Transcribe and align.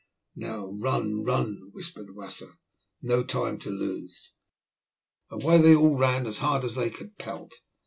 "Now 0.35 0.65
run, 0.65 1.23
run," 1.23 1.69
whispered 1.73 2.15
Wasser, 2.15 2.53
"no 3.03 3.23
moment 3.35 3.67
lose." 3.67 4.31
Away 5.29 5.61
they 5.61 5.75
all 5.75 5.95
ran 5.95 6.25
as 6.25 6.39
hard 6.39 6.63
as 6.63 6.73
they 6.73 6.89
could 6.89 7.19
pelt. 7.19 7.53